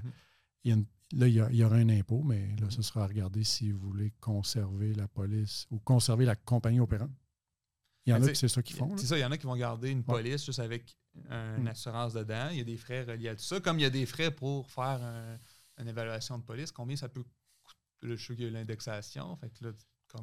[0.64, 0.84] mm-hmm.
[1.14, 4.12] là, il y, aura un impôt, mais là, ce sera à regarder si vous voulez
[4.20, 7.10] conserver la police ou conserver la compagnie opérante.
[8.06, 8.96] Il y en a qui c'est ça qu'ils font.
[8.96, 10.96] C'est ça, il y en a qui vont garder une police juste avec
[11.28, 11.68] une mm.
[11.68, 12.48] assurance dedans.
[12.50, 13.60] Il y a des frais reliés à tout ça.
[13.60, 15.00] Comme il y a des frais pour faire
[15.76, 17.36] une évaluation de police, combien ça peut coûter?
[18.02, 19.36] Le sais qu'il y a l'indexation.
[19.36, 19.72] Fait que là,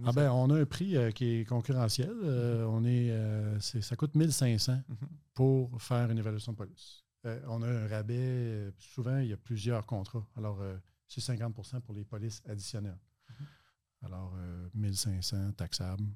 [0.06, 2.14] ah ben, on a un prix euh, qui est concurrentiel.
[2.24, 4.96] Euh, on est, euh, ça coûte 1500 mm-hmm.
[5.34, 7.04] pour faire une évaluation de police.
[7.48, 8.72] on a un rabais.
[8.80, 10.26] souvent, il y a plusieurs contrats.
[10.36, 10.62] Alors,
[11.08, 13.00] c'est 50% pour les polices additionnelles.
[13.32, 14.06] Mm-hmm.
[14.06, 14.34] Alors,
[14.74, 16.08] 1500 taxables,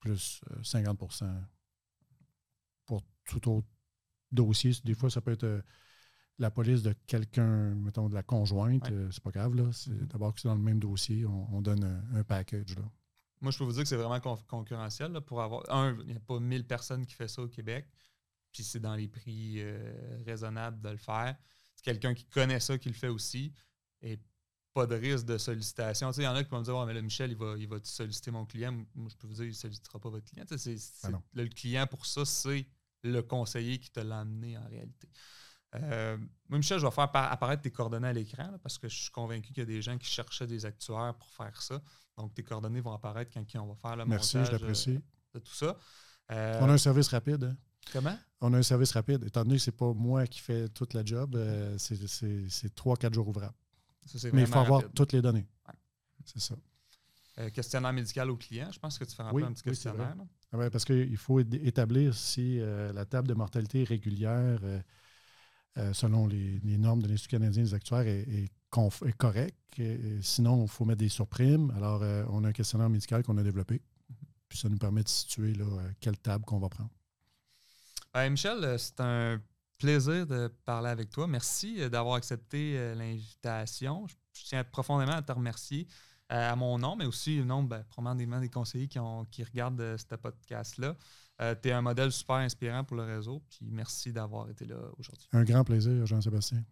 [0.00, 1.24] plus 50%
[2.86, 3.68] pour tout autre
[4.30, 4.72] dossier.
[4.84, 5.62] Des fois, ça peut être
[6.38, 9.54] la police de quelqu'un, mettons de la conjointe, c'est pas grave.
[9.54, 9.64] Là.
[9.64, 10.08] Mm-hmm.
[10.08, 12.76] D'abord que c'est dans le même dossier, on, donne un, un package.
[12.76, 12.82] Là.
[13.40, 15.12] Moi, je peux vous dire que c'est vraiment concurrentiel.
[15.22, 17.86] pour avoir Un, il n'y a pas 1000 personnes qui font ça au Québec.
[18.52, 21.36] Puis c'est dans les prix euh, raisonnables de le faire.
[21.74, 23.52] C'est quelqu'un qui connaît ça qui le fait aussi.
[24.00, 24.18] Et
[24.72, 26.10] pas de risque de sollicitation.
[26.12, 27.78] il y en a qui vont me dire mais là, Michel, il va, il va
[27.82, 28.72] solliciter mon client.
[28.94, 30.44] Moi, je peux vous dire, il ne sollicitera pas votre client.
[30.48, 32.66] Ben le client, pour ça, c'est
[33.02, 35.08] le conseiller qui te l'a amené en réalité.
[35.82, 36.16] Euh,
[36.48, 39.48] moi, Michel, je vais faire apparaître tes coordonnées à l'écran parce que je suis convaincu
[39.48, 41.80] qu'il y a des gens qui cherchaient des actuaires pour faire ça.
[42.16, 44.92] Donc, tes coordonnées vont apparaître quand on va faire le Merci, montage je
[45.34, 45.76] de tout ça.
[46.30, 47.44] Euh, on a un service rapide.
[47.44, 47.56] Hein?
[47.92, 48.16] Comment?
[48.40, 49.24] On a un service rapide.
[49.24, 52.96] Étant donné que ce n'est pas moi qui fais toute la job, euh, c'est trois,
[52.96, 53.54] quatre jours ouvrables.
[54.32, 55.46] Mais il faut avoir toutes les données.
[56.24, 56.54] C'est ça.
[57.50, 60.14] questionnaire médical au client, je pense que tu fais un un petit questionnaire.
[60.52, 64.60] Ah parce qu'il faut établir si la table de mortalité régulière
[65.76, 68.50] euh, selon les, normes de l'Institut canadien des actuaires, est,
[69.18, 69.56] correct.
[70.20, 71.72] sinon, il faut mettre des surprimes.
[71.76, 73.80] Alors, euh, on a un questionnaire médical qu'on a développé.
[74.48, 76.90] Puis ça nous permet de situer là, euh, quelle table qu'on va prendre.
[78.30, 79.40] Michel, c'est un
[79.78, 81.26] plaisir de parler avec toi.
[81.26, 84.06] Merci d'avoir accepté l'invitation.
[84.06, 84.14] Je,
[84.44, 85.88] tiens profondément à te remercier
[86.28, 90.96] à mon nom, mais aussi au nom ben, probablement des conseillers qui regardent ce podcast-là.
[91.38, 93.42] Tu es un modèle super inspirant pour le réseau.
[93.48, 95.28] Puis merci d'avoir été là aujourd'hui.
[95.32, 96.64] Un grand plaisir, Jean-Sébastien.